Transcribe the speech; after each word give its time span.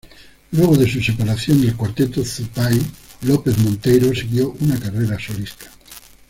Luego 0.53 0.77
de 0.77 0.89
su 0.91 0.99
separación 0.99 1.61
del 1.61 1.75
Cuarteto 1.75 2.25
Zupay, 2.25 2.81
López 3.21 3.55
Monteiro 3.59 4.11
siguió 4.15 4.49
una 4.59 4.79
carrera 4.79 5.19
solista. 5.19 5.69